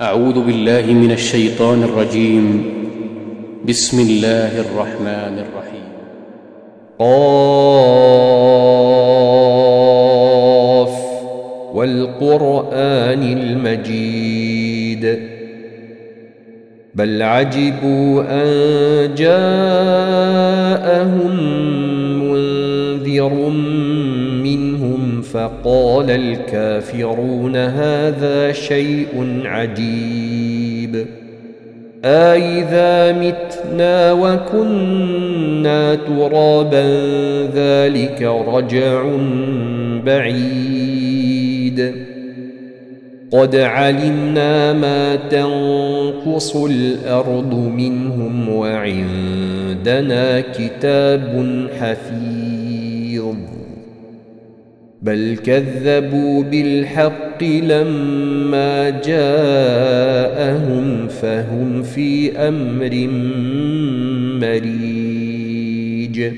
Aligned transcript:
أعوذ 0.00 0.44
بالله 0.46 0.92
من 0.92 1.10
الشيطان 1.12 1.82
الرجيم. 1.82 2.74
بسم 3.68 4.00
الله 4.00 4.60
الرحمن 4.60 5.38
الرحيم. 5.38 5.92
قاف. 6.98 7.32
والقرآن 11.76 13.22
المجيد. 13.22 15.18
بل 16.94 17.22
عجبوا 17.22 18.22
أن 18.28 18.54
جاءهم 19.14 19.76
منذر 22.24 23.48
فقال 25.32 26.10
الكافرون 26.10 27.56
هذا 27.56 28.52
شيء 28.52 29.40
عجيب. 29.44 31.06
أإذا 32.04 33.12
متنا 33.12 34.12
وكنا 34.12 35.94
ترابا 35.94 36.84
ذلك 37.54 38.22
رجع 38.22 39.04
بعيد. 40.04 41.94
قد 43.30 43.56
علمنا 43.56 44.72
ما 44.72 45.16
تنقص 45.16 46.56
الأرض 46.56 47.54
منهم 47.54 48.48
وعندنا 48.48 50.40
كتاب 50.40 51.66
حفيظ. 51.80 52.41
بل 55.02 55.36
كذبوا 55.46 56.42
بالحق 56.42 57.42
لما 57.42 58.90
جاءهم 58.90 60.28
فهم 61.08 61.82
في 61.82 62.38
أمر 62.38 63.08
مريج. 64.40 66.32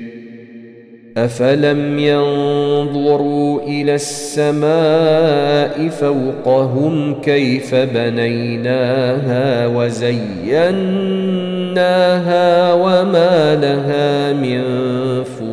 أفلم 1.16 1.98
ينظروا 1.98 3.62
إلى 3.62 3.94
السماء 3.94 5.88
فوقهم 5.88 7.20
كيف 7.20 7.74
بنيناها 7.74 9.66
وزيناها 9.66 10.72
وما 12.72 13.54
لها 13.54 14.32
من 14.32 14.62
فروج 15.24 15.43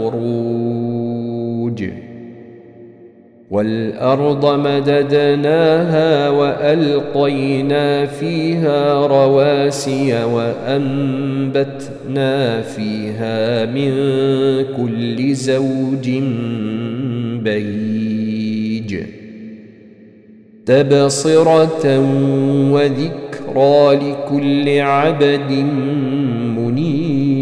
والأرض 3.52 4.60
مددناها 4.60 6.30
وألقينا 6.30 8.06
فيها 8.06 9.08
رواسي 9.08 10.24
وأنبتنا 10.24 11.82
فيها 12.62 13.66
من 13.66 13.92
كل 14.78 15.34
زوج 15.34 16.10
بيج 17.44 18.98
تبصرة 20.66 22.00
وذكرى 22.72 23.96
لكل 23.96 24.80
عبد 24.80 25.52
منيب 26.58 27.42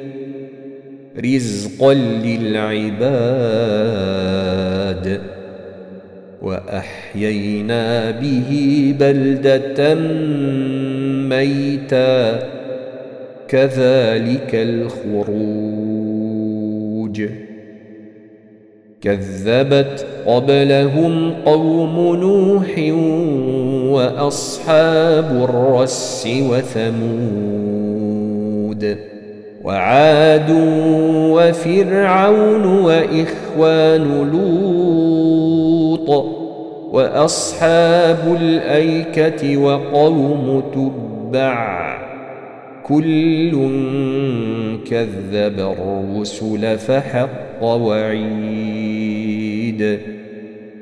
رزقا 1.19 1.93
للعباد 2.23 3.21
واحيينا 6.41 8.11
به 8.11 8.49
بلده 8.99 9.95
ميتا 11.29 12.39
كذلك 13.47 14.55
الخروج 14.55 15.61
كذبت 19.01 20.05
قبلهم 20.25 21.33
قوم 21.45 22.15
نوح 22.15 22.79
واصحاب 23.93 25.49
الرس 25.49 26.27
وثمود 26.41 27.11
وعاد 29.63 30.49
وفرعون 31.31 32.65
وإخوان 32.65 34.31
لوط 34.31 36.09
وأصحاب 36.91 38.37
الأيكة 38.41 39.57
وقوم 39.57 40.63
تبع 40.73 41.97
كل 42.83 43.51
كذب 44.89 45.59
الرسل 45.59 46.77
فحق 46.77 47.63
وعيد 47.63 49.21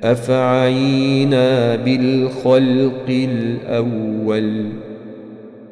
أفعينا 0.04 1.76
بالخلق 1.76 3.06
الأول 3.10 4.70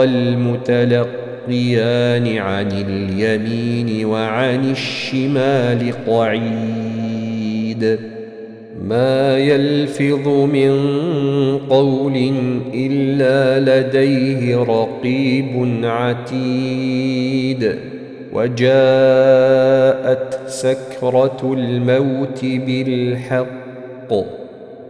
المتلقيان 0.00 1.18
عن 2.38 2.72
اليمين 2.72 4.04
وعن 4.04 4.70
الشمال 4.70 5.92
قعيد. 6.06 7.98
ما 8.82 9.38
يلفظ 9.38 10.28
من 10.28 10.72
قول 11.58 12.32
إلا 12.74 13.60
لديه 13.60 14.56
رقيب 14.56 15.80
عتيد. 15.84 17.74
وجاءت 18.32 20.40
سكرة 20.46 21.54
الموت 21.58 22.40
بالحق. 22.42 24.41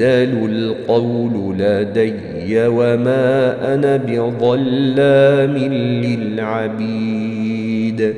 القول 0.00 1.54
لدي 1.58 2.66
وما 2.66 3.74
أنا 3.74 3.96
بظلام 3.96 5.56
للعبيد. 6.04 8.14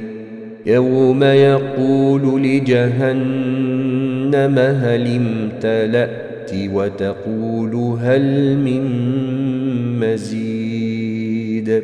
يوم 0.67 1.25
يقول 1.25 2.43
لجهنم 2.43 4.58
هل 4.58 5.17
امتلأت 5.17 6.52
وتقول 6.73 7.99
هل 8.00 8.56
من 8.56 8.82
مزيد. 10.00 11.82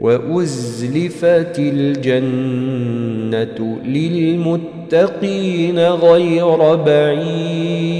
وأزلفت 0.00 1.58
الجنة 1.58 3.58
للمتقين 3.86 5.78
غير 5.78 6.74
بعيد. 6.74 7.99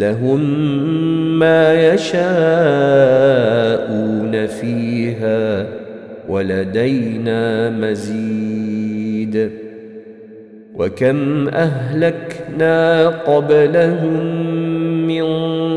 لهم 0.00 0.40
ما 1.38 1.92
يشاءون 1.94 2.20
فيها 4.46 5.66
ولدينا 6.28 7.70
مزيد. 7.70 9.50
وكم 10.74 11.48
أهلكنا 11.48 13.08
قبلهم 13.08 14.46
من 15.06 15.24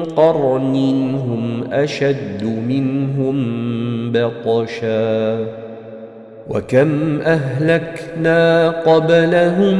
قرن 0.03 0.75
هم 1.15 1.63
أشد 1.71 2.43
منهم 2.67 3.37
بطشا. 4.11 5.45
وكم 6.49 7.19
أهلكنا 7.21 8.69
قبلهم 8.69 9.79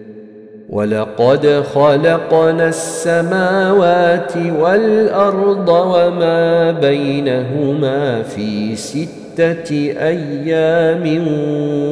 ولقد 0.71 1.63
خلقنا 1.73 2.67
السماوات 2.67 4.33
والأرض 4.59 5.69
وما 5.69 6.71
بينهما 6.71 8.23
في 8.23 8.75
ستة 8.75 9.71
أيام 9.99 11.27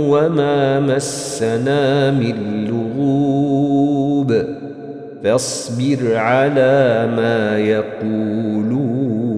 وما 0.10 0.80
مسنا 0.80 2.12
من 2.12 2.66
لغوب 2.68 4.44
فاصبر 5.24 6.16
على 6.16 7.10
ما 7.16 7.58
يقولون 7.60 9.29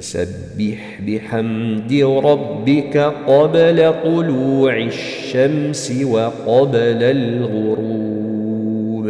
وسبح 0.00 1.00
بحمد 1.06 1.92
ربك 2.24 3.12
قبل 3.26 3.92
طلوع 4.04 4.76
الشمس 4.76 5.92
وقبل 6.04 7.02
الغروب. 7.02 9.06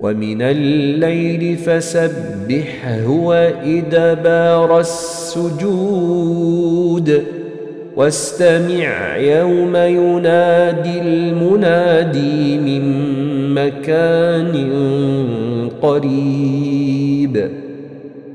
ومن 0.00 0.42
الليل 0.42 1.56
فسبحه 1.56 3.08
وإدبار 3.08 4.80
السجود. 4.80 5.62
واستمع 7.96 9.16
يوم 9.16 9.76
ينادي 9.76 11.00
المنادي 11.00 12.58
من 12.58 12.84
مكان 13.54 14.52
قريب. 15.82 17.61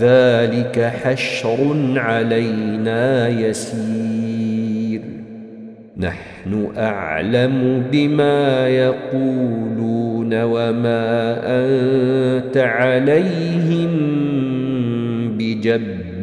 ذلك 0.00 0.92
حشر 1.02 1.58
علينا 1.96 3.28
يسير. 3.28 5.00
نحن 5.96 6.68
أعلم 6.76 7.82
بما 7.92 8.68
يقولون 8.68 10.42
وما 10.42 11.38
أنت 11.44 12.56
عليهم 12.56 13.90
بجبار. 15.38 16.18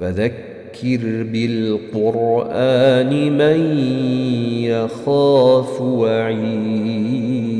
فذكر 0.00 1.00
بالقرآن 1.32 3.12
من 3.38 3.78
يخاف 4.64 5.80
وعيد. 5.80 7.55